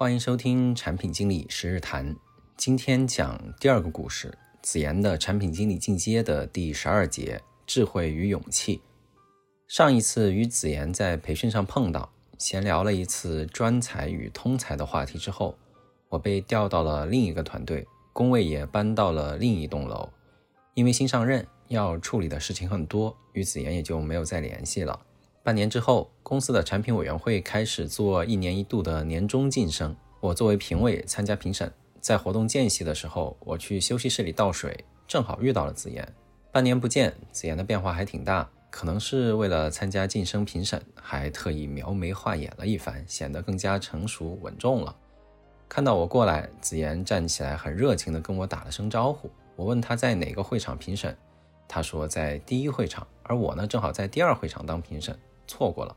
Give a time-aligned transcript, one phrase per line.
[0.00, 2.14] 欢迎收听产品经理十日谈。
[2.56, 4.32] 今天讲第二个故事，
[4.62, 8.80] 子妍的产品经理进阶的第十二节：智慧与勇气。
[9.66, 12.08] 上一次与子妍在培训上碰到，
[12.38, 15.58] 闲聊了一次专才与通才的话题之后，
[16.10, 20.08] 我被调到了另一个团队，工位也搬到了另一栋楼。
[20.74, 25.00] 因为新上任，要处理的事情很多，与子妍也就没有再联系了。
[25.42, 29.96] 半年之后，公司的产品委员会开始做一年一度的年终晋升。
[30.20, 31.72] 我作为评委参加评审，
[32.02, 36.06] 在活动间隙的时候，我去休息室里倒水，正好遇到了子妍。
[36.52, 44.94] 半年不见，子妍的变化还挺大，可能是为了参加晋升评审，还特意描眉画眼了一番，显得更加成熟稳重了。
[45.66, 49.30] 看到我过来，子妍站起来，很热情地跟我打了声招呼。
[49.56, 51.16] 我问她在哪个会场评审，
[51.66, 55.18] 她说在第一会场，而我呢，正好在第二会场当评审。
[55.50, 55.96] 错过了，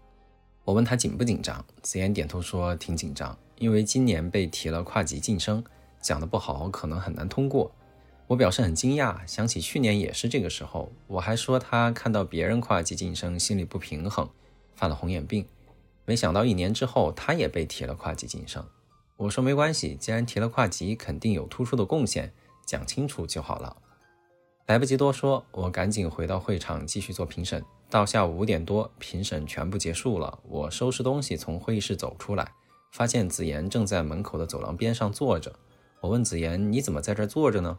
[0.64, 5.64] 我问他紧不紧张，子妍点头说挺紧张，因为今年被提了跨级晋升，
[6.00, 7.72] 讲得不好可能很难通过。
[8.28, 14.30] 我表示很惊讶，想起去年也是这个时候，我还说他看到别人跨级晋升心里不平衡，
[14.76, 15.46] 犯了红眼病。
[16.06, 18.66] 没想到一年之后他也被提了跨级晋升。
[19.18, 22.32] 我说没关系，既然提了跨级，肯定有突出的贡献，
[22.66, 23.78] 讲清楚就好了。
[24.68, 27.64] 来不及多说，我赶紧回到会场继续做评审。
[27.90, 30.40] 到下午五点多，评审全部结束了。
[30.48, 32.50] 我收拾东西从会议室走出来，
[32.92, 35.54] 发现子妍正在门口的走廊边上坐着。
[36.00, 37.78] 我问子妍：“你怎么在这坐着呢？”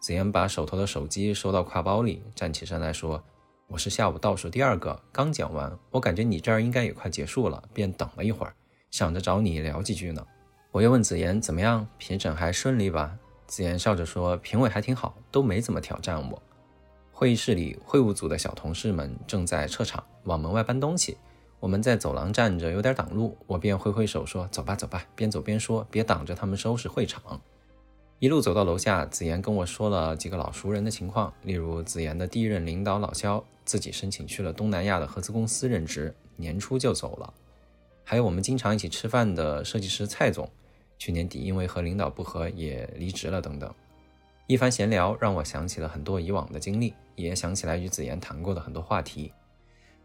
[0.00, 3.22] 子妍把手头的手机收到挎包里，站起身来说
[3.68, 8.54] ：“我是下午倒数第二个，刚讲完，我感觉你这儿应该也快结束了，便等了一会儿，
[8.90, 10.26] 想着找你聊几句呢。”
[10.72, 11.86] 我又问子妍：“怎么样？
[11.98, 13.18] 评审还顺利吧？”
[13.50, 16.40] 子妍笑着说：“评委还挺好，都没怎么挑战我。”
[17.10, 21.18] 会议室里，会务组的小同事们正在撤场，往门外搬东西。
[21.58, 27.40] 我们在走廊站着，有点挡路，我便挥挥手说：“走吧，走吧。”边走边说：“别挡着他们收拾会场。”
[28.20, 37.34] 一路走到楼下，子妍跟我说了几个老熟人的情况，例如子妍的第一任领导老肖自己申请去了东南亚的合资公司任职，年初就走了；
[38.04, 40.48] 还有我们经常一起吃饭的设计师蔡总，
[41.00, 43.74] 去年底因为和领导不和也离职了，等等。
[44.46, 46.94] 一番闲聊让我想起了很多以往的经历。
[47.16, 49.30] 也想起来与子妍谈过的很多话题。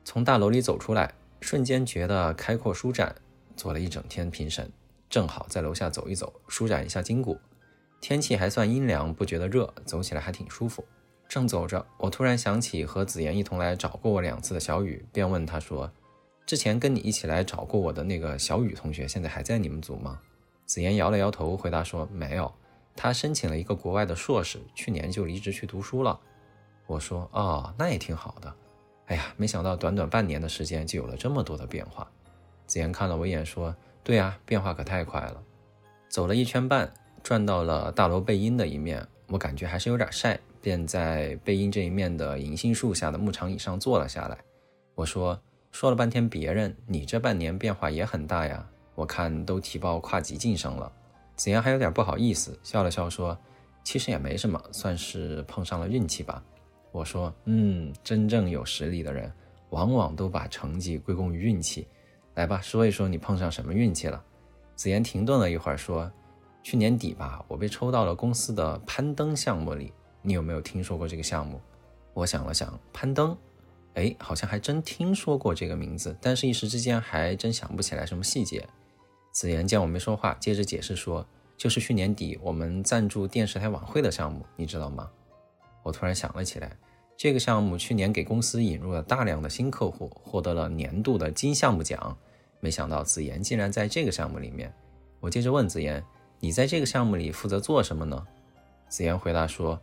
[0.03, 3.15] 从大楼里走出来，瞬间觉得开阔舒展。
[3.55, 4.69] 做了一整天评审，
[5.09, 7.39] 正好在楼下走一走，舒展一下筋骨。
[8.01, 10.83] 天气还算阴凉，不觉得热，走起来还挺舒服。
[11.29, 15.89] 正走着，我突然想起和子妍一同来找过我两次的小雨，便问他说
[16.45, 20.19] ：“之前跟你一起来找过我的那个小雨同学，现在还在你们组吗？”
[20.65, 22.51] 子妍摇了摇头，回答说：“没有，
[22.95, 26.19] 他申请了一个国外的硕士，去年就离职去读书了。”
[26.87, 28.53] 我说哦，那也挺好的。
[29.07, 32.09] 哎呀，没想到短短半年的时间就有了这么多的变化。
[32.65, 35.41] 子妍看了我一眼，说：“对啊，变化可太快了。”
[36.09, 44.37] 走了一圈半，转到了大楼背阴的一面，我感觉还是有点晒，便在背阴这一面的银杏树下的木长椅上坐了下来。
[44.95, 45.39] 我说
[45.71, 48.67] ：“说了半天别人，你这半年变化也很大呀。
[48.95, 50.91] 我看都提报跨级晋升了。”
[51.35, 53.37] 子妍还有点不好意思，笑了笑说
[53.83, 56.43] ：“其实也没什么，算是碰上了运气吧。”
[56.91, 59.29] 我说，嗯，真正有实力的人，
[59.71, 61.85] 往往都把成绩归功于运气。
[62.35, 64.23] 来吧，说一说你碰上什么运气了。
[64.75, 66.09] 子妍停顿了一会儿，说
[66.63, 69.91] ：“去年底吧，我被抽到了公司的攀登项目里。
[70.21, 71.59] 你有没有听说过这个项目？”
[72.13, 73.37] 我想了想，攀登，
[73.95, 78.65] 哎，好像还真听说过这个名字，但是一时之间还真想不起来什么细节。
[79.35, 81.27] 子妍见我没说话，接着解释说
[81.59, 85.11] ：“就是去年底我们赞助电视台晚会的项目，你知道吗？”
[85.83, 86.71] 我突然想了起来。
[87.17, 92.17] 这个项目去年给公司引入了大量的新客户，获得了年度的金项目奖。
[92.61, 94.73] 没想到子妍竟然在这个项目里面。
[95.19, 96.01] 我接着问子妍
[96.39, 98.25] ：“你在这个项目里负责做什么呢？”
[98.87, 99.77] 子妍回答说：“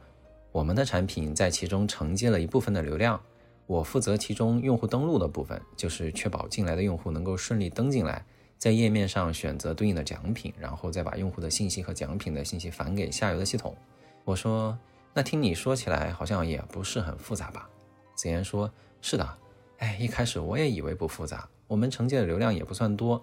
[0.51, 3.21] 我们的产品在其中承接了一部分的流量，
[3.67, 8.25] 我负责其中用户登录的部分，就是确保进来的用户能够顺利登进来，
[8.63, 13.77] 在页面上选择对应的奖品，然后再把用户的信息和奖品的信息返给下游的系统。”
[14.23, 14.79] 我说。
[15.15, 17.69] 那听你说起来好像也不是很复杂吧？
[18.15, 18.73] 子妍说
[19.03, 19.39] ：“是的，
[19.77, 21.47] 哎，一开始我也以为不复杂。
[21.67, 23.23] 我们承接的流量也不算多，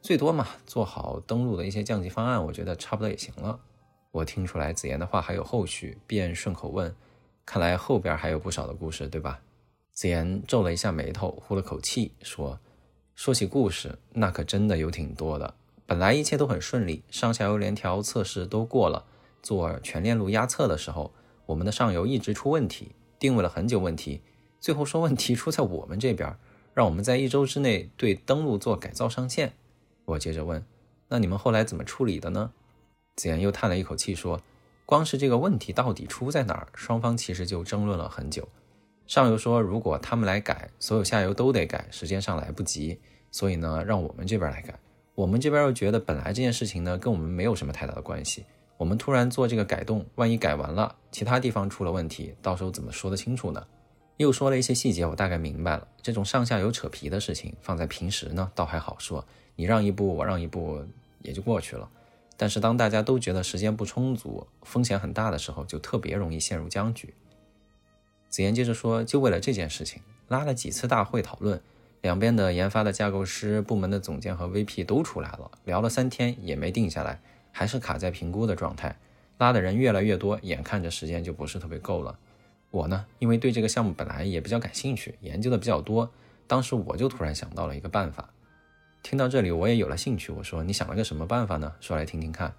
[0.00, 3.58] 最多嘛，做好登录的一些降级方案，我觉得差不多也行了。”
[4.12, 6.94] 我听出来子妍的话还有后续，便顺口问
[7.44, 9.40] ：“看来后边还有不少的故事，对吧？”
[9.92, 12.60] 子妍皱了一下眉头，呼了口气说
[13.14, 15.54] ：“说起故事，那可真的有挺多的。
[15.86, 19.04] 本来一切都很顺利，上下游联调测试都过了，
[19.42, 21.12] 做全链路压测的时候。”
[21.46, 24.22] 我们的上游一直出问题，定位了很久问题，
[24.60, 26.38] 最后说问题出在我们这边，
[26.72, 29.52] 让我们在一周之内对登录做改造上线。
[30.06, 30.64] 我接着问，
[31.08, 32.52] 那你们后来怎么处理的呢？
[33.16, 34.40] 子言又叹了一口气说
[34.86, 38.48] ：“光是这个问题到底出在哪儿，双方其实就争论了很久。
[39.06, 42.98] 上游说，如果他们来改，所有下游都得改，时间上来不及，
[43.30, 44.78] 所以呢，让我们这边来改。
[45.14, 48.44] 我们这边又觉得，本来这件事情呢，跟我们没有什么太大的关系。
[48.76, 53.64] 我们突然做这个改动，万一改完了，其他地方出了问题，到时候怎么说得清楚呢？”
[54.16, 55.86] 又说了一些细节，我大概明白了。
[56.00, 59.24] 这种上下游扯皮的事情，放在平时呢，倒还好说，
[59.56, 60.84] 你让一步，我让一步，
[61.20, 61.88] 也就过去了。
[62.36, 67.12] 但是当大家都觉得时间不充足，风险很大的时候，就特别容易陷入僵局。
[68.34, 71.60] 子言接着说，就为了这件事情，拉了几次大会讨论，
[72.00, 77.20] 两边的研发的架构师、部门的总监和 VP 都出来了，聊了三天也没定下来，
[77.52, 78.98] 还是卡在评估的状态。
[79.38, 82.18] 拉的人越来越多，眼看着时间就不是特别够了。
[82.72, 86.10] 我呢，因为对这个项目本来也比较感兴趣，研究的比较多，
[86.48, 88.30] 当时我就突然想到了一个办法。
[89.04, 90.32] 听到这里，我也有了兴趣。
[90.32, 91.72] 我说：“你想了个什么办法呢？
[91.78, 92.52] 说来听听看。”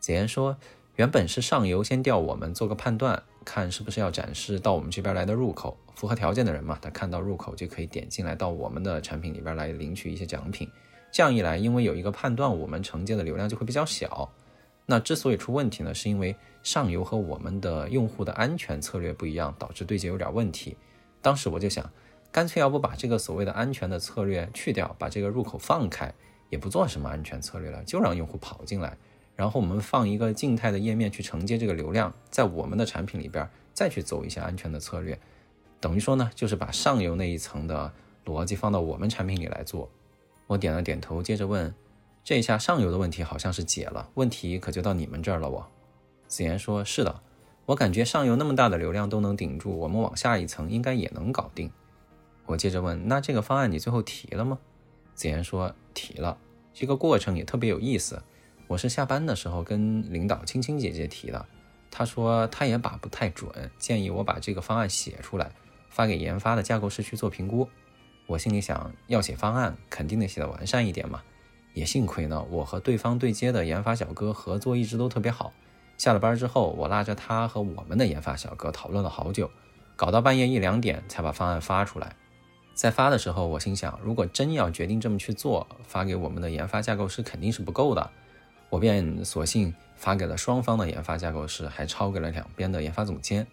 [0.00, 0.56] 子言说
[0.98, 10.70] ：“原本是上游先调我们做个判断，看是不是要展示到我们这边来的入口，符合条件的人嘛，他看到入口就可以点进来到我们的产品里边来领取一些奖品。
[11.10, 14.30] 这样一来，因为有一个判断，我们承接的流量就会比较小。”
[14.84, 20.76] 那之所以出问题呢，是因为上游和我们的用户的安全策略不一样，导致对接有点问题。
[21.22, 21.90] 当时我就想，
[22.30, 26.12] 干脆要不把这个所谓的安全的策略去掉，把这个入口放开，
[26.50, 28.96] 也不做什么安全策略了，就让用户跑进来，
[29.38, 35.16] 然后我们放一个静态的页面去承接这个流量，在我们的产品里边再去走一些安全的策略，
[35.78, 37.92] 等于说呢，就是把上游那一层的
[38.26, 39.88] 逻辑放到我们产品里来做。
[40.48, 41.72] 我点了点头，接着问。
[42.24, 45.48] 这一下上游的问题好像是解了，问题可就到你们这儿了。
[45.48, 45.66] 我
[46.26, 47.22] 子言说：“是的，
[47.64, 51.70] 我感觉上游那么大的流量都能顶住，我们往下一层应该也能搞定。”
[52.44, 54.58] 我接着问：“那这个方案你最后提了吗？”
[55.14, 56.36] 子言说：“提了，
[56.74, 58.20] 这个过程也特别有意思。
[58.68, 61.46] 我是下班的时候跟领导青青姐姐提的，
[61.90, 65.50] 她说她也把不太准，建议我把这个方案写出来，
[65.88, 67.66] 发给研发的架构师去做评估。
[68.26, 71.22] 我心里想，要写方案，肯定得写得完善一点嘛。”
[71.72, 75.52] 也幸亏呢，我和对方对接的研发小哥合作一直都特别好。
[75.96, 79.50] 下了班之后，我拉着他和我们的研发小哥讨论了好久，
[79.96, 82.14] 搞到半夜一两点才把方案发出来。
[82.74, 88.10] 在发的时候，我心想，如果真要决定这么去做，发给我们的研发架构师肯定是不够的。
[88.70, 93.46] 我便索性发给了双方的研发架构师，还抄给了两边的研发总监。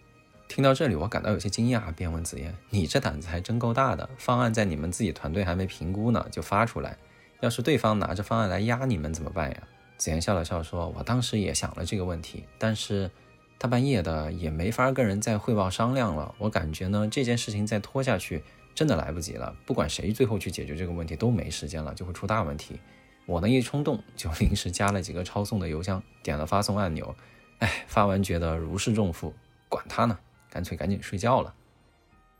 [0.47, 6.97] 听到这里，我感到有些惊讶，便问子言：“你这胆子还真够大的，方案在你们自己团队还没评估呢，就发出来。”
[7.41, 9.63] 要是对方拿着方案来压你们怎么办呀？
[9.97, 13.09] 子言笑了笑说：“我当时也想了这个问题，但是
[13.57, 16.35] 大半夜的也没法跟人再汇报商量了。
[16.37, 18.43] 我感觉呢，这件事情再拖下去
[18.75, 19.55] 真的来不及了。
[19.65, 22.79] 不管谁最后去解决这个问题都没时间了，就会出大问题。
[23.25, 27.15] 我呢一冲动就临时加了几个抄送的邮箱，点了发送按钮。
[27.59, 29.33] 哎，发完觉得如释重负，
[29.69, 30.19] 管他呢，
[30.49, 31.53] 干脆赶紧睡觉了。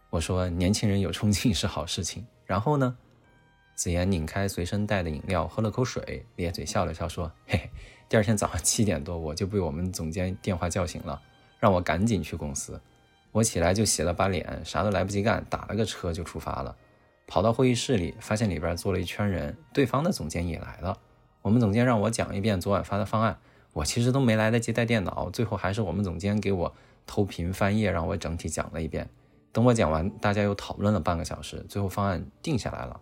[0.10, 2.26] 我说年轻人有冲劲是好事情。
[2.46, 2.98] 然后呢？”
[3.76, 7.70] 子言拧开随身带的饮料，喝了口水，咧嘴笑了笑，说：“嘿嘿，
[8.08, 11.22] 第二天早上七点多，我就被我们总监电话叫醒了，
[11.60, 12.80] 让我赶紧去公司。
[13.34, 16.74] 我起来就洗了把脸，啥都来不及干，打了个车就出发了。
[17.28, 20.98] 跑到会议室里，发现里边坐了一圈人，对方的总监也来了。
[21.42, 23.38] 我们总监让我讲一遍昨晚发的方案，
[23.74, 26.74] 我其实都没来得及带电脑，最后还是我们总监给我
[27.06, 29.10] 偷屏翻页，让我整体讲了一遍。
[29.52, 33.00] 等我讲完，大家又讨论了半个小时，最后方案定下来了。”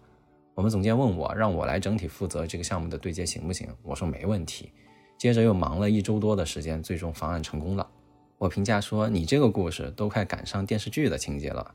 [0.56, 3.68] 我们总监问我，让我来整体负责这个项目的对接行不行？
[3.82, 4.72] 我说没问题。
[5.18, 7.90] 接着又忙了一周多的时间，最终方案成功了。
[8.38, 11.74] 我评价说：“你这个故事都快赶上电视剧的情节了。”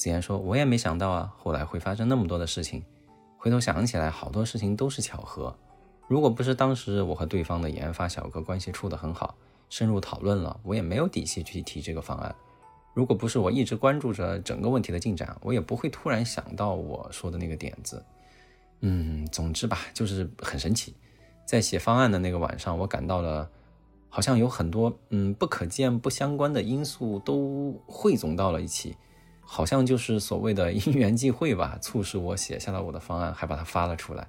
[0.00, 2.82] 子言说：“我也没想到啊，后来会发生那么多的事情。
[3.36, 5.54] 回头想起来，好多事情都是巧合。
[6.08, 9.34] 如果不是当时我和对方的研发小哥关系处得很好，
[9.68, 12.34] 深入讨论了，我也没有底气去提这个方案。”
[12.96, 18.02] 如果不是我一直关注着整个问题的进展，我也不会突然想到我说的那个点子。
[18.80, 20.94] 嗯，总之吧，就是很神奇。
[21.44, 23.50] 在写方案的那个晚上，我感到了
[24.08, 28.96] 好像有很多嗯不可见、不相关的因素都汇总到了一起，
[29.52, 34.24] 好像就是所谓的 因缘际会吧，促使我写下了我的方案，还把它发了出来。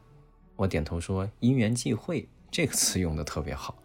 [0.56, 3.78] 我点头说：“因缘际会这个词用的特别好。”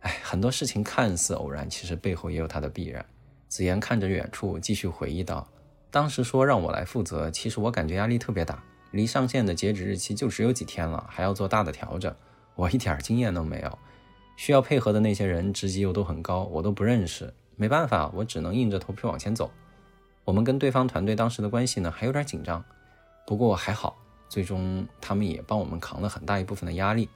[0.00, 3.02] 哎，很多事情看似偶然，其实背后也有它的必然。
[3.48, 5.48] 子言看着远处，继续回忆道
[5.90, 8.62] ：“当时说让我来负责，其实我感觉压力特别大。
[8.90, 12.14] 离上线的截止日期就只有几天了，还要做大的调整，
[12.54, 13.78] 我一点经验都没有。
[14.36, 17.32] 需要配合的那些人职级又都很高，我都不认识。
[17.56, 19.50] 没办法，我只能硬着头皮往前走。
[20.26, 22.62] 我们跟对方团队当时的关系呢，还有点紧张。
[23.24, 23.96] 不过还好，
[24.28, 27.08] 最终他们也帮我们扛了很大一部分的压力。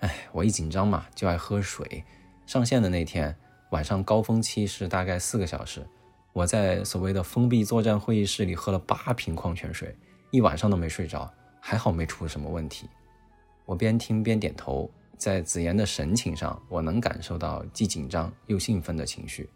[0.00, 2.04] 哎，我一紧张嘛，就爱喝水。
[2.46, 3.34] 上线的那天
[3.70, 5.82] 晚上高峰期是大概四个小时，
[6.34, 9.96] 我在所谓的封闭作战会议室里喝了八瓶矿泉水，
[10.30, 12.86] 一晚上都没睡着，还好没出什么问题。
[13.64, 19.48] 我边听边点头，在子言的神情上，我能感受到既紧张又兴奋的情绪。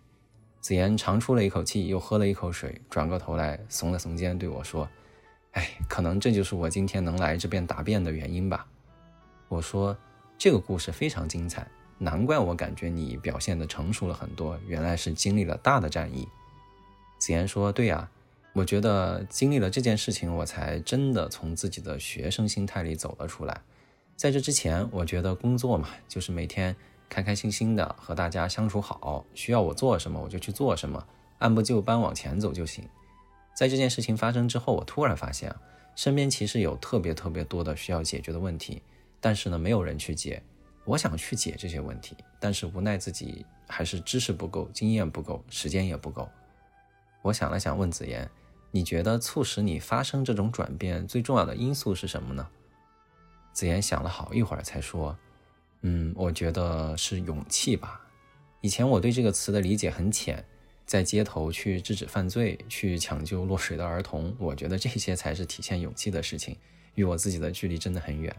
[0.61, 4.89] 子言长出了一口气，又喝了一口水，转过头来耸了耸肩，对我说
[5.53, 8.67] ：“哎，可能这就是我今天能来这边答辩的原因吧。”
[9.49, 9.97] 我说。
[10.41, 11.67] 这个故事非常精彩，
[11.99, 16.29] 难怪我感觉你表现的成熟了很多，原来是经历了大的战役。
[17.19, 18.09] 子言说：“对呀，
[18.53, 23.63] 我觉得经历了这件事情，我才真的从自己的学生心态里走了出来。
[24.15, 26.77] 在这之前，我觉得工作嘛，就是每天
[27.09, 31.07] 开开心心的和大家相处好，需要我做什么我就去做什么，
[31.39, 32.89] 按部就班往前走就行。
[33.55, 35.61] 在这件事情发生之后，我突然发现啊，
[35.97, 38.83] 身边其实有特别特别多的需要解决的问题。”
[39.21, 40.41] 但是呢，没有人去解。
[40.85, 46.29] 我想去解这些问题，但是无奈自己还是知识不够，经验不够，时间也不够。
[47.21, 48.31] 我想了想，问子言
[48.71, 52.49] ：“你觉得促使你发生这种转变最重要的因素是什么呢？”
[53.53, 55.19] 子言想了好一会儿，才说
[55.83, 58.01] ：“嗯，我觉得是勇气吧。
[58.61, 60.45] 以前我对这个词的理解很浅，
[60.85, 66.57] 在街头去制止犯罪，去抢救落水的儿童，我觉得这些才是体现勇气的事情，
[66.95, 68.35] 与我自己的距离真的很远。”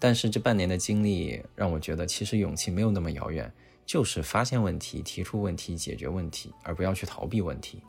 [0.00, 3.52] 但是这半年的经历让我觉得，其实勇气没有那么遥远，
[3.86, 7.80] 就是发现问题、提出问题、解决问题，而不要去逃避问题。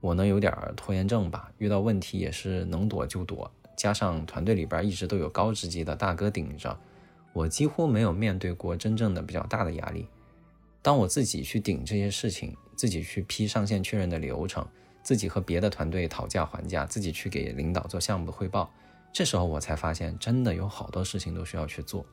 [0.00, 6.76] 我呢有点拖延症吧，遇到问题也是能躲就躲，加上团队里边一直都有高职级的大哥顶着，
[7.34, 10.08] 我几乎没有面对过真正的比较大的压力。
[10.80, 14.66] 当我自己去顶这些事情，自己去批上线确认的流程，
[15.02, 18.72] 自己和别的团队讨价还价，自己去给领导做项目的汇报。
[19.12, 22.06] 这时候我才发现，真的有好多事情都需要去做。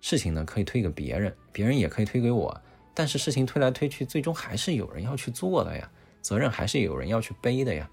[0.00, 2.60] 事情呢可以推给别人，别人也可以推给我，
[2.94, 5.90] 但是事情推来推去，最终还是有人要去做的呀，
[6.22, 7.90] 责任还是有人要去背的呀。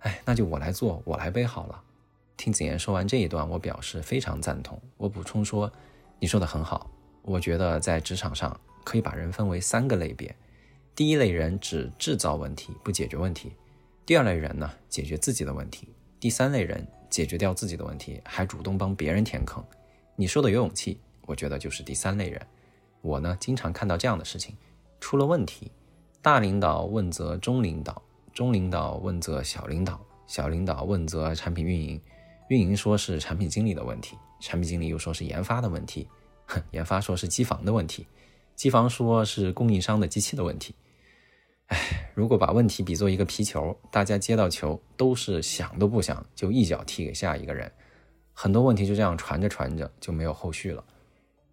[0.00, 1.82] 哎，那就我来做，我来背好了。
[2.36, 4.80] 听子言说完这一段，我表示非常赞同。
[4.96, 5.70] 我补充说，
[6.22, 6.88] 你说的很好。
[7.22, 10.32] 我觉得在职场上可以把人分为三个类别：
[10.94, 13.48] 第一类人只制造问题不解决问题；
[14.06, 15.88] 第二类人呢解决自己的问题；
[16.20, 16.86] 第三类人。
[17.10, 19.62] 解决掉自己的问题，还主动帮别人填坑。
[20.16, 22.40] 你说的有勇气，我觉得就是第三类人。
[23.02, 24.56] 我呢，经常看到这样的事情：
[24.98, 25.70] 出了问题，
[26.22, 28.00] 大领导问责中领导，
[28.32, 32.00] 中领导问责小领导，小领导问责产品运营，
[32.52, 36.06] 运营说是产品经理的问题，产品经理又说是研发的问题，
[36.44, 38.06] 哼，研发说是机房的问题，
[38.54, 40.74] 机房说是供应商的机器的问题。
[41.68, 47.72] 唉，如果把问题比作一个皮球，大家接到球都是想都不想就一脚踢给下一个人，
[48.34, 50.84] 很多问题就这样传着传着就没有后续了。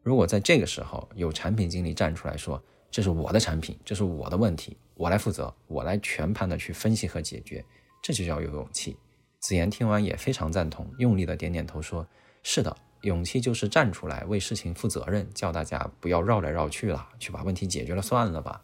[0.04, 7.64] 如果在这个时候有产品经理站出来说：“这是我的产品，这是我的问题，我来负责，我来全盘的去分析和解决”，
[8.04, 8.98] 这就叫有勇气。
[9.40, 12.06] 子言听完也非常赞同，用力的点点头说
[12.44, 18.62] ：“是的，勇气就是站出来为事情负责任，叫大家不要绕来绕去了，去把问题解决了算了吧。”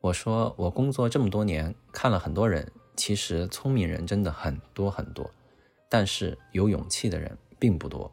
[0.00, 5.30] 我说，我工作这么多年，看了很多人，其实聪明人真的很多很多，
[5.88, 8.10] 但是有勇气的人并不多。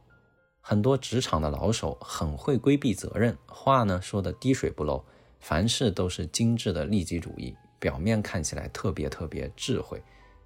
[0.60, 5.05] 很多职场的老手很会规避责任，话呢说的滴水不漏，
[5.39, 10.01] 凡事都是精致的利己主义，表面看起来特别特别智慧，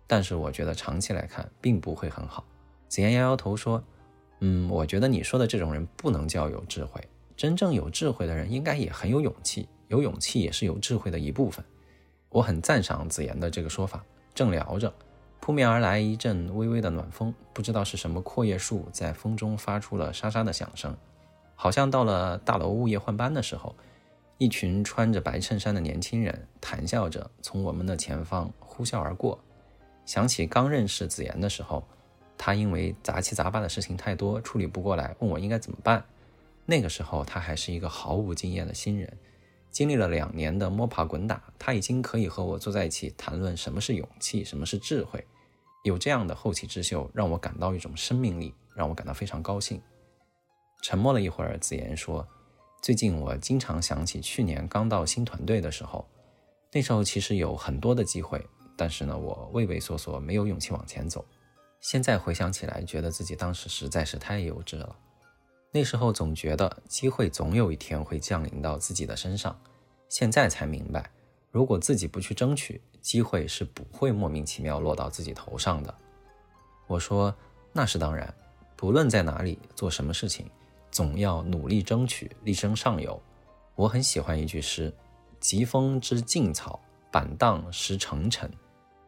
[0.07, 2.43] 但是我觉得长期来看并不会很好。
[2.87, 3.83] 子言摇摇头说
[4.39, 6.99] ：“嗯，我觉得你说的这种人不能叫有智慧，
[7.35, 11.63] 真正有智慧的人应该也很有勇气。”有勇气也是有智慧的一部分，
[12.27, 14.03] 我很赞赏子言的这个说法。
[14.35, 14.93] 正聊着，
[15.39, 20.93] 扑面而来一阵微微的暖风，不知道是什么阔叶树在风中发出了沙沙的响声，
[21.55, 23.73] 好像到了大楼物业换班的时候，
[24.37, 29.39] 一群穿着白衬衫的年轻人谈笑着从我们的前方呼啸而过。
[30.07, 31.83] 想起刚认识子言的时候，
[32.35, 36.03] 他因为杂七杂八的事情太多，处理不过来，问我应该怎么办。
[36.65, 39.15] 那个时候他还是一个毫无经验的新人。
[39.69, 45.23] 经历了两年的摸爬滚打，他已经可以和我坐在一起谈论什么是勇气，什么是智慧。
[45.83, 49.79] 有这样的后起之秀，让我感到一种生命力，让我感到非常高兴。
[50.81, 52.27] 沉默了一会儿，子言说
[52.81, 56.07] ：“最近我经常想起去年刚到新团队的时候，
[56.71, 58.43] 那时候其实有很多的机会，
[58.77, 61.25] 但是呢，我畏畏缩缩，没有勇气往前走。
[61.81, 64.95] 现在回想起来，觉得自己当时实在是太幼稚了。”
[65.69, 69.59] 那时候总觉得机会总有一天会降临到自己的身上，
[70.07, 71.11] 现在才明白，
[71.51, 75.93] 如果自己不去争取，机会是不会莫名其妙落到自己头上的。
[76.87, 77.35] 我说
[77.73, 78.33] 那是当然，
[78.75, 80.49] 不论在哪里做什么事情，
[80.89, 83.21] 总要努力争取，力争上游。
[83.75, 84.91] 我很喜欢一句诗
[85.39, 86.79] ：“疾风知劲草，
[87.11, 88.49] 板荡识成尘。”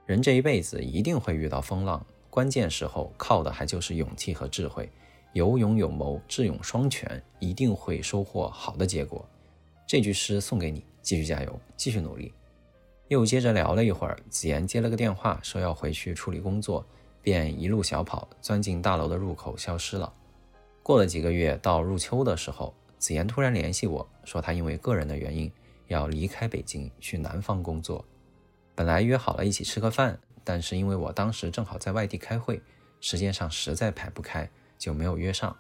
[0.10, 4.90] 人这一辈子一定会遇到风浪，关键时候靠的还就是勇气和智慧。
[5.34, 9.24] 有勇有谋，智勇双全，一定会收获好的结果。
[9.86, 12.34] 这句诗送给你，继续加油，继续努力。
[13.10, 16.84] 又接着聊了一会儿，子妍接了个电话，说要回去处理工作，
[17.22, 20.12] 便一路小跑钻进大楼的入口消失了。
[20.82, 25.52] 过了几个月，到入秋的时候，子妍突然联系我说，她因为个人的原因
[25.86, 28.04] 要离开北京去南方工作。
[28.80, 32.62] 本来约好了一起吃个饭，但是因为我当时正好在外地开会，
[33.02, 34.50] 时间上实在排不开。
[34.78, 35.54] 就没有约上，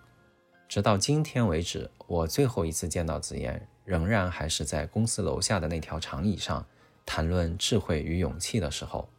[0.69, 6.65] 直到今天为止，我最后一次见到子妍，仍然还是在公司楼下的那条长椅上
[7.05, 9.09] 谈论智慧与勇气的时候。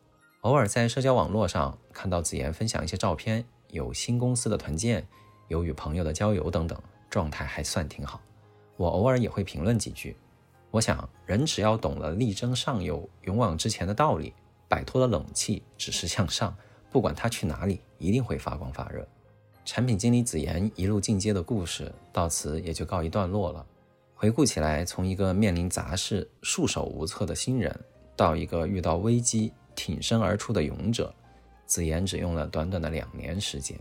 [0.40, 5.06] 偶尔在社交网络上看到子妍分享一些照片，有新公司的团建，
[5.48, 8.18] 有与朋友的郊游等等，状态还算挺好。
[8.78, 10.16] 我偶尔也会评论几句。
[10.70, 14.32] 我想，人只要懂了力争上游、勇往直前的道理，
[14.68, 16.56] 摆脱了冷气，只是向上，
[16.90, 19.06] 不管他去哪里，一定会发光发热。
[19.64, 23.66] 产品经理子妍一路进阶的故事到此也就告一段落了。
[24.14, 27.78] 回顾起来，从一个面临杂事束手无策的新人，
[28.14, 31.12] 到一个遇到危机挺身而出的勇者，
[31.66, 33.78] 子妍只用了短短的两年时间。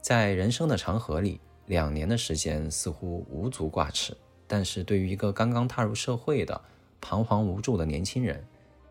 [0.00, 4.16] 在人生的长河里，两年的时间似乎无足挂齿，
[4.50, 6.60] 但是对于一个刚刚踏入社会的
[7.00, 8.44] 彷徨无助的年轻人，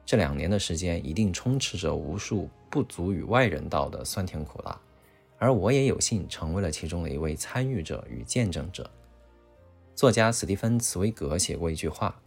[0.05, 4.79] 这两年的时间一定充斥着无数不足与外人道的酸甜苦辣。
[5.37, 8.89] 而我也有幸成为了其中的一位参与者与见证者。
[9.95, 12.17] 作家斯蒂芬·茨威格写过一句话：“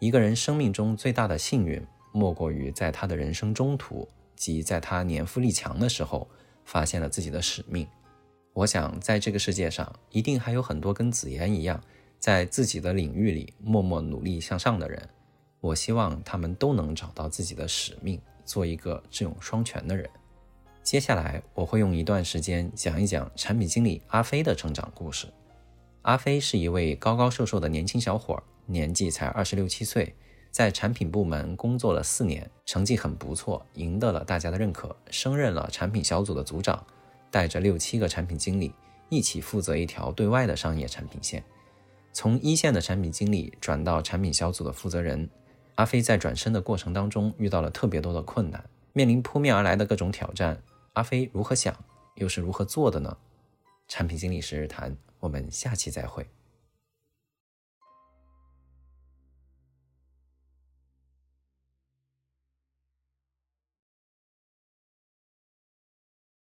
[0.00, 6.26] 一个人生命中最大的幸运，莫过于在他的人生中途，即在他年富力强的时候，
[6.64, 7.86] 发现了自己的使命。”
[8.54, 11.78] 我想，在这个世界上，一定还有很多跟子言一样，
[12.22, 15.08] 在自己的领域里默默努力向上的人。
[15.60, 20.08] 我希望他们都能找到自己的使命，做一个智勇双全的人。
[20.84, 25.26] 接下来我会用一段时间讲一讲产品经理阿飞的成长故事。
[26.02, 30.14] 阿飞是一位高高瘦瘦的年轻小伙，年纪才二十六七岁，
[30.52, 36.86] 在产品部门工作了四年，成绩很不错，赢得了大家的认可，升任了产品小组的组长，
[37.32, 38.72] 带着六七个产品经理
[39.08, 41.42] 一起负责一条对外的商业产品线。
[42.12, 45.30] 从一线的产品经理转到产品小组的负责人，
[45.76, 50.62] 阿飞在转身的过程当中遇到了特别多的困难，面临扑面而来的各种挑战。
[50.92, 51.74] 阿飞如何想，
[52.16, 53.16] 又是如何做的呢？
[53.88, 56.28] 产品经理十日谈，我们下期再会。